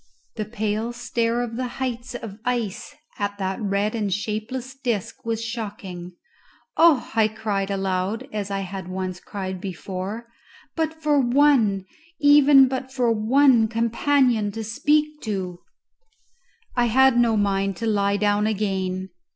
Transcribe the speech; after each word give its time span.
The 0.35 0.45
pale 0.45 0.93
stare 0.93 1.43
of 1.43 1.57
the 1.57 1.67
heights 1.77 2.15
of 2.15 2.39
ice 2.43 2.95
at 3.19 3.37
that 3.37 3.61
red 3.61 3.93
and 3.93 4.11
shapeless 4.11 4.73
disc 4.73 5.23
was 5.23 5.45
shocking. 5.45 6.13
"Oh," 6.75 7.11
I 7.13 7.27
cried 7.27 7.69
aloud, 7.69 8.27
as 8.33 8.49
I 8.49 8.61
had 8.61 8.87
once 8.87 9.19
cried 9.19 9.61
before, 9.61 10.25
"but 10.75 11.03
for 11.03 11.19
one, 11.19 11.85
even 12.19 12.67
but 12.67 12.91
for 12.91 13.11
one, 13.11 13.67
companion 13.67 14.51
to 14.53 14.63
speak 14.63 15.21
to!" 15.21 15.59
I 16.75 16.85
had 16.85 17.15
no 17.19 17.37
mind 17.37 17.77
to 17.77 17.85
lie 17.85 18.17
down 18.17 18.47
again. 18.47 19.11